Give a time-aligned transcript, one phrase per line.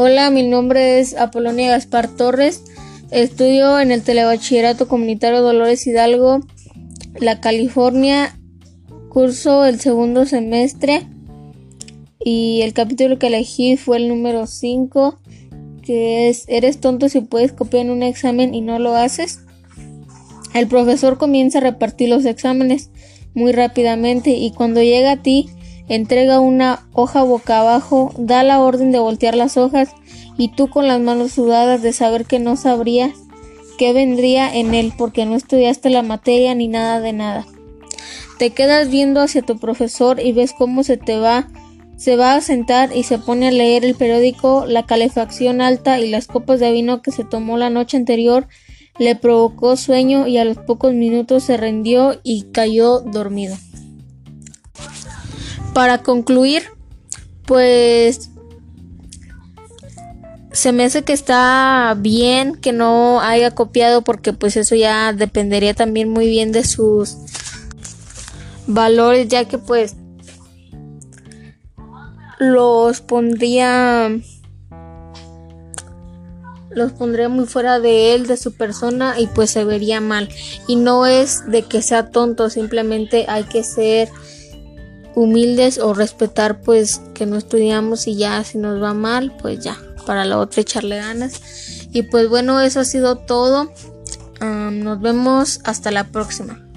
[0.00, 2.62] Hola, mi nombre es Apolonia Gaspar Torres.
[3.10, 6.38] Estudio en el Telebachillerato Comunitario Dolores Hidalgo,
[7.18, 8.38] la California.
[9.08, 11.04] Curso el segundo semestre
[12.20, 15.18] y el capítulo que elegí fue el número 5,
[15.82, 19.40] que es ¿Eres tonto si puedes copiar en un examen y no lo haces?
[20.54, 22.92] El profesor comienza a repartir los exámenes
[23.34, 25.50] muy rápidamente y cuando llega a ti
[25.88, 29.90] entrega una hoja boca abajo, da la orden de voltear las hojas
[30.36, 33.12] y tú con las manos sudadas de saber que no sabría
[33.78, 37.46] qué vendría en él porque no estudiaste la materia ni nada de nada.
[38.38, 41.48] Te quedas viendo hacia tu profesor y ves cómo se te va,
[41.96, 46.08] se va a sentar y se pone a leer el periódico, la calefacción alta y
[46.08, 48.46] las copas de vino que se tomó la noche anterior
[48.98, 53.56] le provocó sueño y a los pocos minutos se rindió y cayó dormido.
[55.72, 56.64] Para concluir,
[57.46, 58.30] pues
[60.52, 65.74] se me hace que está bien que no haya copiado porque pues eso ya dependería
[65.74, 67.16] también muy bien de sus
[68.66, 69.94] valores ya que pues
[72.38, 74.10] los pondría
[76.70, 80.28] los pondría muy fuera de él, de su persona y pues se vería mal.
[80.66, 84.08] Y no es de que sea tonto, simplemente hay que ser
[85.14, 89.76] humildes o respetar pues que no estudiamos y ya si nos va mal pues ya
[90.06, 91.40] para la otra echarle ganas.
[91.92, 93.72] Y pues bueno eso ha sido todo.
[94.40, 96.67] Nos vemos hasta la próxima